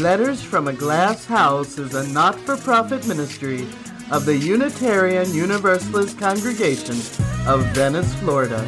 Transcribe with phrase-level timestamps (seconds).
[0.00, 3.68] Letters from a Glass House is a not for profit ministry
[4.10, 6.96] of the Unitarian Universalist Congregation
[7.46, 8.66] of Venice, Florida.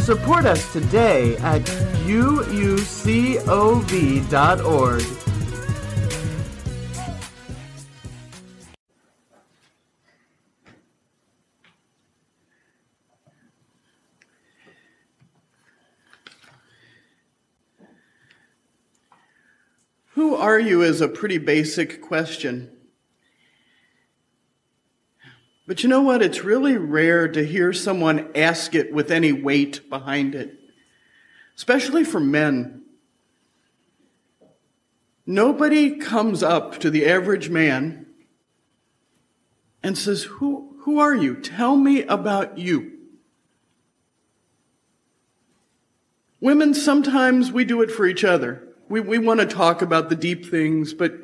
[0.00, 1.62] Support us today at
[2.08, 2.88] uucov.org.
[20.18, 22.72] Who are you is a pretty basic question.
[25.64, 26.22] But you know what?
[26.22, 30.58] It's really rare to hear someone ask it with any weight behind it,
[31.54, 32.82] especially for men.
[35.24, 38.04] Nobody comes up to the average man
[39.84, 41.36] and says, Who, who are you?
[41.36, 42.98] Tell me about you.
[46.40, 48.67] Women, sometimes we do it for each other.
[48.88, 51.14] We, we want to talk about the deep things, but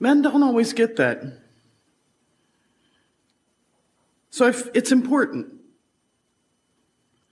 [0.00, 1.22] men don't always get that.
[4.30, 5.52] So it's important.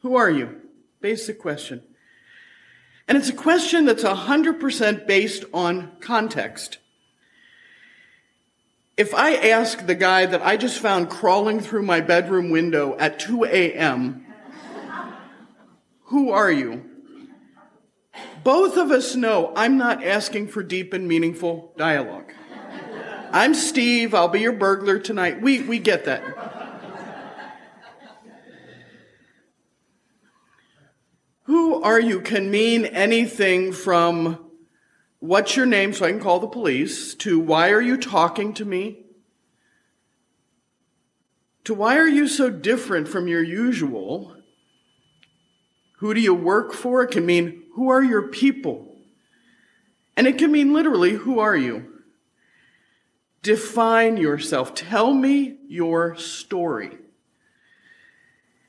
[0.02, 0.60] Who are you?
[1.00, 1.82] Basic question.
[3.06, 6.78] And it's a question that's 100% based on context.
[8.96, 13.18] If I ask the guy that I just found crawling through my bedroom window at
[13.18, 14.24] 2 a.m.,
[16.04, 16.93] who are you?
[18.44, 22.30] Both of us know I'm not asking for deep and meaningful dialogue.
[23.32, 25.40] I'm Steve, I'll be your burglar tonight.
[25.40, 26.22] We, we get that.
[31.44, 34.50] Who are you can mean anything from
[35.20, 38.64] what's your name so I can call the police to why are you talking to
[38.64, 39.06] me
[41.64, 44.36] to why are you so different from your usual
[45.98, 47.02] who do you work for?
[47.02, 48.88] It can mean, who are your people?
[50.16, 51.92] And it can mean literally, who are you?
[53.42, 54.74] Define yourself.
[54.74, 56.96] Tell me your story.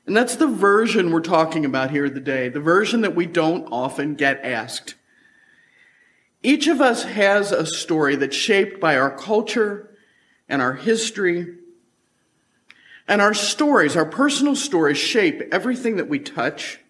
[0.06, 4.14] And that's the version we're talking about here today, the version that we don't often
[4.14, 4.94] get asked.
[6.42, 9.96] Each of us has a story that's shaped by our culture
[10.48, 11.56] and our history.
[13.08, 16.80] And our stories, our personal stories, shape everything that we touch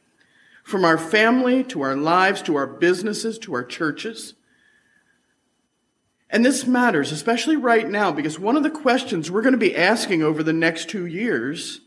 [0.66, 4.34] from our family to our lives to our businesses to our churches.
[6.28, 9.76] And this matters, especially right now, because one of the questions we're going to be
[9.76, 11.82] asking over the next two years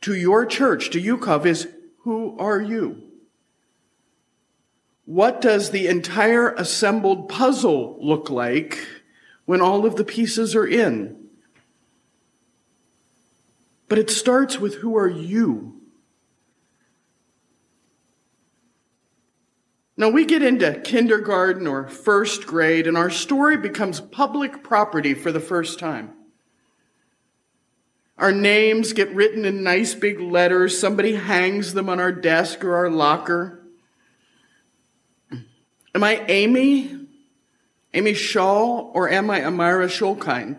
[0.00, 1.68] to your church, to UCOV, is
[1.98, 3.00] who are you?
[5.04, 8.84] What does the entire assembled puzzle look like
[9.44, 11.28] when all of the pieces are in?
[13.88, 15.77] But it starts with who are you?
[19.98, 25.32] Now we get into kindergarten or first grade and our story becomes public property for
[25.32, 26.12] the first time.
[28.16, 30.78] Our names get written in nice big letters.
[30.78, 33.66] Somebody hangs them on our desk or our locker.
[35.92, 36.96] Am I Amy?
[37.92, 38.78] Amy Shaw?
[38.92, 40.58] Or am I Amira Schulkine?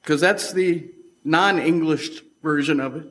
[0.00, 0.90] Because that's the
[1.24, 3.06] non English version of it.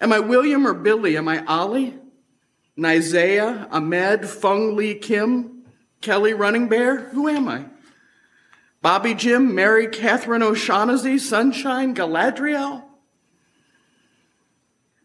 [0.00, 1.16] Am I William or Billy?
[1.16, 2.01] Am I Ollie?
[2.78, 5.64] Nizaya, Ahmed, Fung Lee Kim,
[6.00, 6.96] Kelly Running Bear?
[7.10, 7.66] Who am I?
[8.80, 12.82] Bobby Jim, Mary Catherine O'Shaughnessy, Sunshine, Galadriel?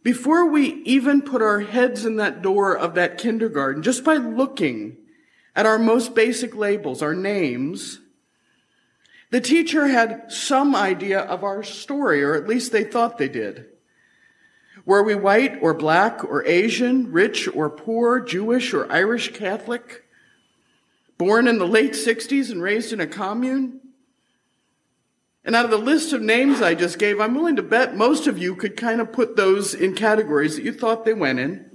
[0.02, 4.98] Before we even put our heads in that door of that kindergarten, just by looking
[5.56, 8.00] at our most basic labels, our names,
[9.30, 13.66] the teacher had some idea of our story, or at least they thought they did.
[14.88, 20.06] Were we white or black or Asian, rich or poor, Jewish or Irish Catholic?
[21.18, 23.82] Born in the late 60s and raised in a commune?
[25.44, 28.28] And out of the list of names I just gave, I'm willing to bet most
[28.28, 31.70] of you could kind of put those in categories that you thought they went in.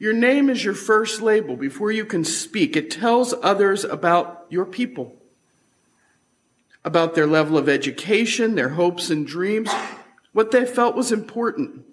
[0.00, 2.74] Your name is your first label before you can speak.
[2.74, 5.14] It tells others about your people
[6.84, 9.70] about their level of education, their hopes and dreams,
[10.32, 11.84] what they felt was important.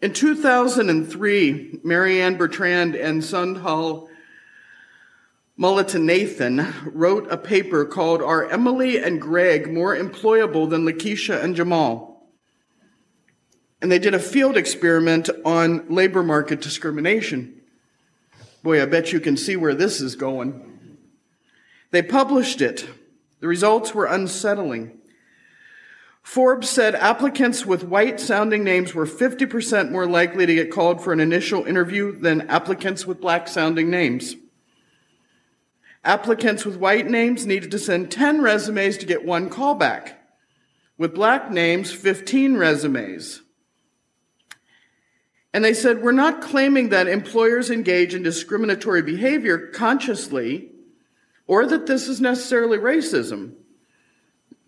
[0.00, 4.08] In 2003, Marianne Bertrand and Sendhil
[5.58, 12.28] Mullainathan wrote a paper called Are Emily and Greg More Employable Than Lakeisha and Jamal?
[13.80, 17.62] And they did a field experiment on labor market discrimination.
[18.62, 20.75] Boy, I bet you can see where this is going.
[21.96, 22.86] They published it.
[23.40, 24.98] The results were unsettling.
[26.22, 31.14] Forbes said applicants with white sounding names were 50% more likely to get called for
[31.14, 34.36] an initial interview than applicants with black sounding names.
[36.04, 40.16] Applicants with white names needed to send 10 resumes to get one callback.
[40.98, 43.40] With black names, 15 resumes.
[45.54, 50.72] And they said, we're not claiming that employers engage in discriminatory behavior consciously
[51.46, 53.54] or that this is necessarily racism.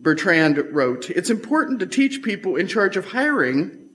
[0.01, 3.89] Bertrand wrote, it's important to teach people in charge of hiring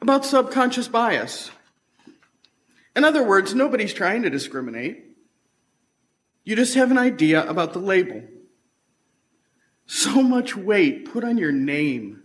[0.00, 1.50] about subconscious bias.
[2.96, 5.04] In other words, nobody's trying to discriminate.
[6.44, 8.22] You just have an idea about the label.
[9.86, 12.22] So much weight put on your name.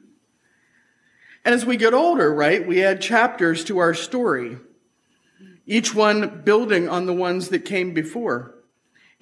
[1.45, 4.57] And as we get older, right, we add chapters to our story,
[5.65, 8.55] each one building on the ones that came before.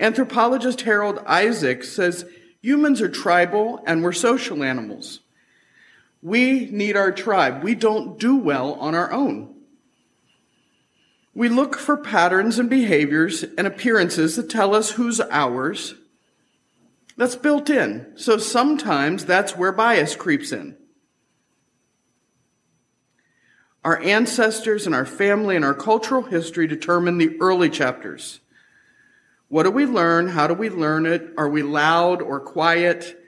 [0.01, 2.25] Anthropologist Harold Isaacs says
[2.59, 5.19] humans are tribal and we're social animals.
[6.23, 7.63] We need our tribe.
[7.63, 9.55] We don't do well on our own.
[11.33, 15.93] We look for patterns and behaviors and appearances that tell us who's ours.
[17.15, 18.11] That's built in.
[18.15, 20.75] So sometimes that's where bias creeps in.
[23.83, 28.40] Our ancestors and our family and our cultural history determine the early chapters.
[29.51, 30.29] What do we learn?
[30.29, 31.33] How do we learn it?
[31.37, 33.21] Are we loud or quiet?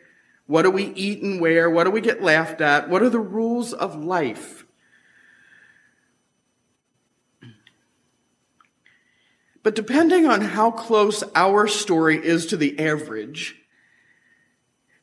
[0.47, 1.69] What do we eat and wear?
[1.69, 2.87] What do we get laughed at?
[2.87, 4.65] What are the rules of life?
[9.63, 13.57] But depending on how close our story is to the average,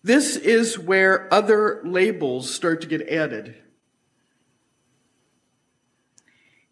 [0.03, 3.57] this is where other labels start to get added.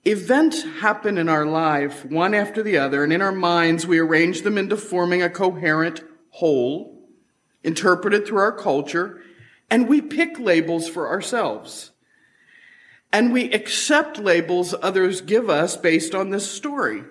[0.04, 4.42] Events happen in our life, one after the other, and in our minds we arrange
[4.42, 7.08] them into forming a coherent whole,
[7.62, 9.20] interpreted through our culture,
[9.70, 11.90] and we pick labels for ourselves.
[13.12, 17.04] And we accept labels others give us based on this story.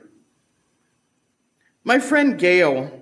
[1.84, 3.02] My friend Gail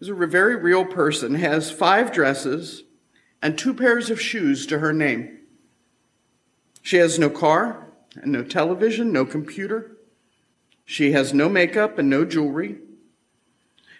[0.00, 2.84] is a very real person, has five dresses
[3.42, 5.38] and two pairs of shoes to her name.
[6.82, 9.96] She has no car, and no television, no computer.
[10.84, 12.78] She has no makeup and no jewelry.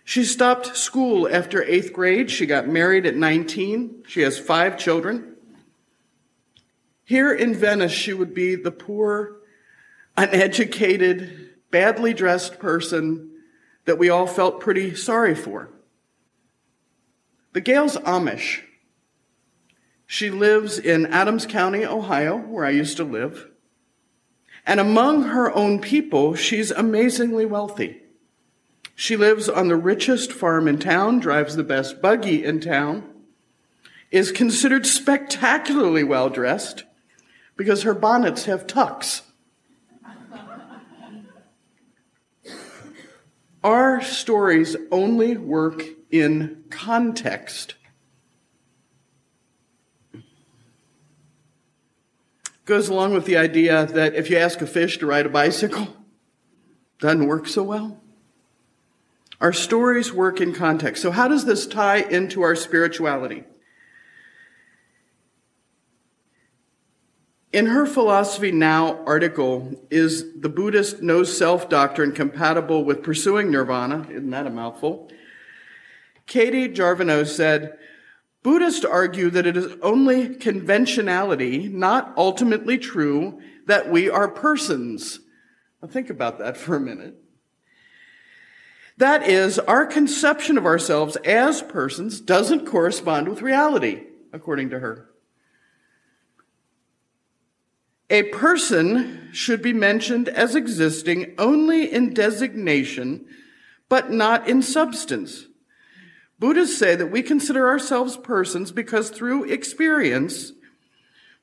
[0.04, 2.30] She stopped school after eighth grade.
[2.30, 4.04] She got married at 19.
[4.08, 5.36] She has five children.
[7.04, 9.36] Here in Venice, she would be the poor,
[10.16, 13.30] uneducated, badly dressed person
[13.84, 15.70] that we all felt pretty sorry for.
[17.52, 18.62] But Gail's Amish.
[20.06, 23.49] She lives in Adams County, Ohio, where I used to live.
[24.66, 28.02] And among her own people, she's amazingly wealthy.
[28.94, 33.04] She lives on the richest farm in town, drives the best buggy in town,
[34.10, 36.84] is considered spectacularly well dressed
[37.56, 39.22] because her bonnets have tucks.
[43.62, 47.74] Our stories only work in context.
[52.70, 55.88] Goes along with the idea that if you ask a fish to ride a bicycle,
[57.00, 58.00] doesn't work so well.
[59.40, 61.02] Our stories work in context.
[61.02, 63.42] So how does this tie into our spirituality?
[67.52, 74.06] In her Philosophy Now article, is the Buddhist no self doctrine compatible with pursuing nirvana?
[74.08, 75.10] Isn't that a mouthful?
[76.28, 77.76] Katie Javanaud said,
[78.42, 85.20] Buddhists argue that it is only conventionality, not ultimately true, that we are persons.
[85.82, 87.16] Now think about that for a minute.
[88.96, 95.10] That is, our conception of ourselves as persons doesn't correspond with reality, according to her.
[98.10, 103.26] A person should be mentioned as existing only in designation,
[103.88, 105.46] but not in substance.
[106.40, 110.52] Buddhists say that we consider ourselves persons because through experience,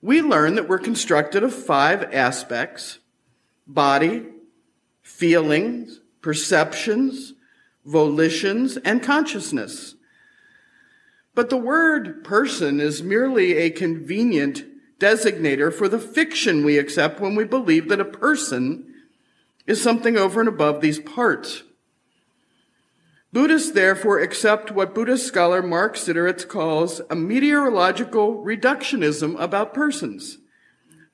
[0.02, 2.98] we learn that we're constructed of five aspects
[3.68, 4.26] body,
[5.04, 7.34] feelings, perceptions,
[7.86, 9.96] volitions, and consciousness.
[11.36, 14.66] But the word person is merely a convenient
[15.00, 18.96] designator for the fiction we accept when we believe that a person
[19.68, 21.62] is something over and above these parts.
[23.34, 30.38] Buddhists therefore accept what Buddhist scholar Mark Siderits calls a mereological reductionism about persons.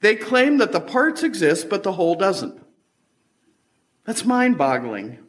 [0.02, 2.62] They claim that the parts exist, but the whole doesn't.
[4.06, 5.20] That's mind boggling.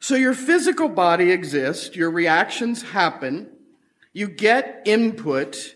[0.00, 3.50] So your physical body exists, your reactions happen,
[4.12, 5.74] You get input.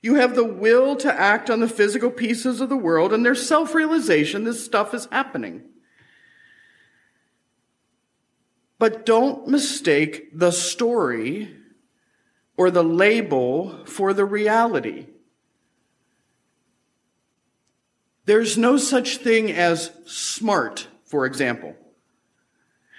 [0.00, 3.46] You have the will to act on the physical pieces of the world, and there's
[3.48, 5.64] self realization this stuff is happening.
[8.84, 11.56] But don't mistake the story
[12.54, 15.06] or the label for the reality.
[18.26, 21.74] There's no such thing as smart, for example.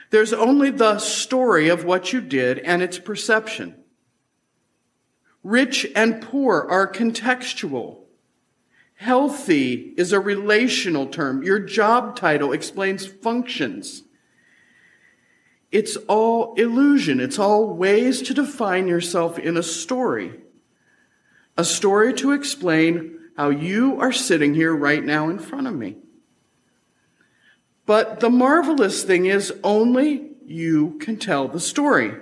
[0.10, 3.76] There's only the story of what you did and its perception.
[5.44, 8.00] Rich and poor are contextual.
[8.96, 11.44] Healthy is a relational term.
[11.44, 14.02] Your job title explains functions.
[15.76, 17.20] It's all illusion.
[17.20, 20.40] It's all ways to define yourself in a story.
[21.58, 25.98] A story to explain how you are sitting here right now in front of me.
[27.86, 32.14] But the marvelous thing is only you can tell the story.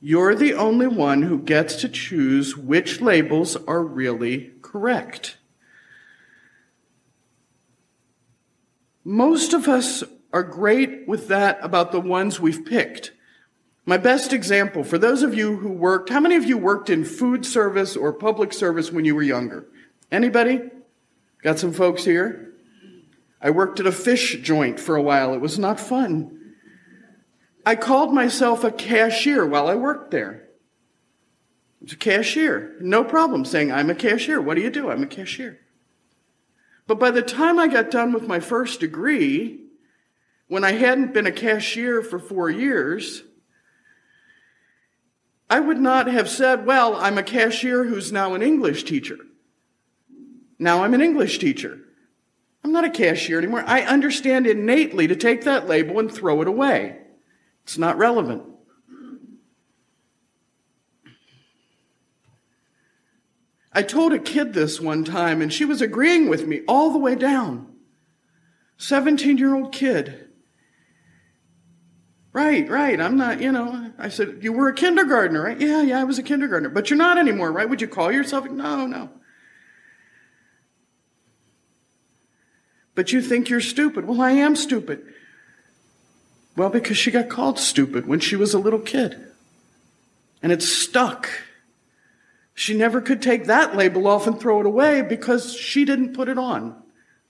[0.00, 5.36] You're the only one who gets to choose which labels are really correct.
[9.04, 13.12] Most of us are great with that about the ones we've picked.
[13.86, 17.04] My best example, for those of you who worked, how many of you worked in
[17.04, 19.66] food service or public service when you were younger?
[20.12, 20.60] Anybody?
[21.42, 22.52] Got some folks here?
[23.40, 25.32] I worked at a fish joint for a while.
[25.32, 26.54] It was not fun.
[27.64, 30.48] I called myself a cashier while I worked there.
[31.80, 32.76] I a cashier.
[32.80, 34.40] No problem saying, I'm a cashier.
[34.40, 34.90] What do you do?
[34.90, 35.60] I'm a cashier.
[36.86, 39.60] But by the time I got done with my first degree,
[40.48, 43.22] when I hadn't been a cashier for four years,
[45.50, 49.18] I would not have said, well, I'm a cashier who's now an English teacher.
[50.58, 51.78] Now I'm an English teacher.
[52.64, 53.62] I'm not a cashier anymore.
[53.66, 56.98] I understand innately to take that label and throw it away.
[57.62, 58.42] It's not relevant.
[63.72, 66.98] I told a kid this one time, and she was agreeing with me all the
[66.98, 67.74] way down.
[68.78, 70.27] 17 year old kid.
[72.32, 73.00] Right, right.
[73.00, 73.92] I'm not, you know.
[73.98, 75.60] I said, You were a kindergartner, right?
[75.60, 76.68] Yeah, yeah, I was a kindergartner.
[76.68, 77.68] But you're not anymore, right?
[77.68, 78.44] Would you call yourself?
[78.50, 79.10] No, no.
[82.94, 84.06] But you think you're stupid.
[84.06, 85.04] Well, I am stupid.
[86.56, 89.16] Well, because she got called stupid when she was a little kid.
[90.42, 91.30] And it stuck.
[92.54, 96.28] She never could take that label off and throw it away because she didn't put
[96.28, 96.74] it on.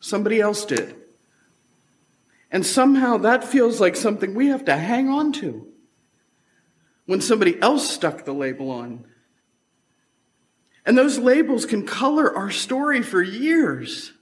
[0.01, 0.95] Somebody else did.
[2.51, 5.67] And somehow that feels like something we have to hang on to
[7.07, 9.05] when somebody else stuck the label on.
[10.87, 14.13] And those labels can color our story for years.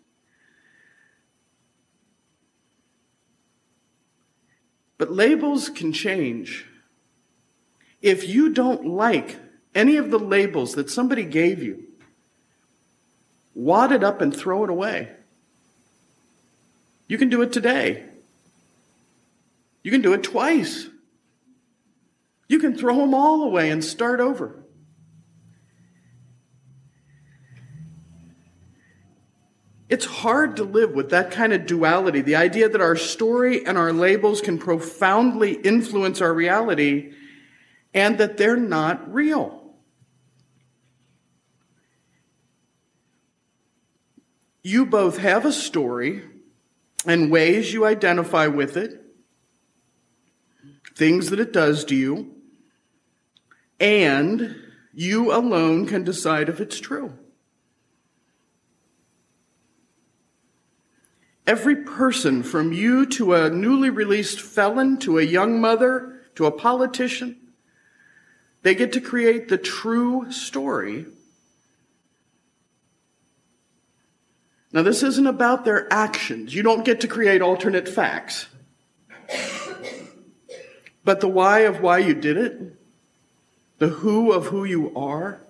[4.99, 6.67] But labels can change.
[8.03, 9.37] If you don't like
[9.75, 11.85] any of the labels that somebody gave you,
[13.55, 15.11] wad it up and throw it away.
[17.09, 18.05] You can do it today.
[19.87, 20.89] You can do it twice.
[22.49, 24.65] You can throw them all away and start over.
[29.89, 33.79] It's hard to live with that kind of duality, the idea that our story and
[33.79, 37.13] our labels can profoundly influence our reality
[37.95, 39.77] and that they're not real.
[44.65, 46.25] You both have a story
[47.07, 49.06] and ways you identify with it
[50.97, 52.35] things that it does to you,
[53.79, 54.57] and
[54.95, 57.13] you alone can decide if it's true.
[61.47, 66.51] Every person, from you to a newly released felon, to a young mother, to a
[66.51, 67.37] politician,
[68.63, 71.07] they get to create the true story.
[74.73, 76.53] Now, this isn't about their actions.
[76.53, 78.47] You don't get to create alternate facts.
[81.07, 82.75] But the why of why you did it,
[83.79, 85.41] the who of who you are,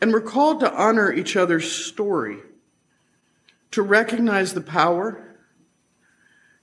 [0.00, 2.38] and we're called to honor each other's story,
[3.72, 5.36] to recognize the power,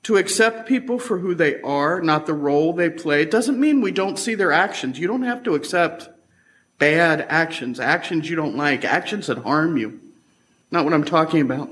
[0.04, 3.22] to accept people for who they are, not the role they play.
[3.22, 4.98] It doesn't mean we don't see their actions.
[4.98, 6.08] You don't have to accept
[6.80, 10.00] bad actions, actions you don't like, actions that harm you.
[10.72, 11.70] Not what I'm talking about.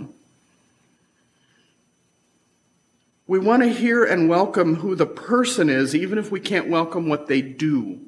[3.28, 7.10] We want to hear and welcome who the person is, even if we can't welcome
[7.10, 8.02] what they do.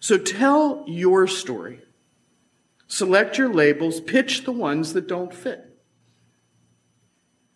[0.00, 1.80] So tell your story.
[2.86, 5.64] Select your labels, pitch the ones that don't fit.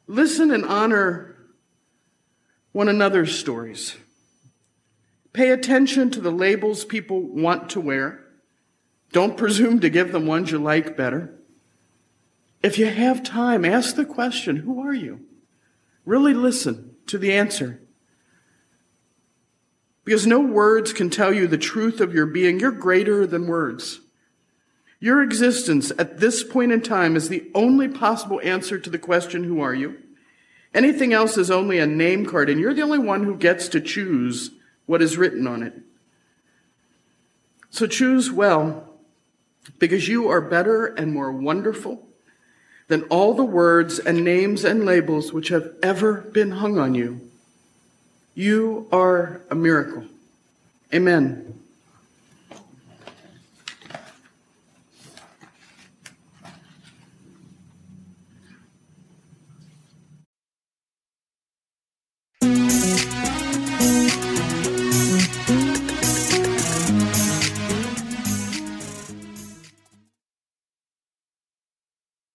[0.07, 1.37] Listen and honor
[2.73, 3.97] one another's stories.
[5.33, 8.25] Pay attention to the labels people want to wear.
[9.13, 11.35] Don't presume to give them ones you like better.
[12.63, 15.21] If you have time, ask the question, who are you?
[16.07, 17.81] Really listen to the answer.
[20.05, 22.61] Because no words can tell you the truth of your being.
[22.61, 24.01] You're greater than words.
[25.01, 29.45] Your existence at this point in time is the only possible answer to the question,
[29.45, 29.99] who are you?
[30.73, 33.81] Anything else is only a name card, and you're the only one who gets to
[33.81, 34.53] choose
[34.87, 35.75] what is written on it.
[37.71, 38.95] So choose well,
[39.79, 42.06] because you are better and more wonderful
[42.89, 47.21] than all the words and names and labels which have ever been hung on you.
[48.35, 50.05] You are a miracle.
[50.95, 51.59] Amen.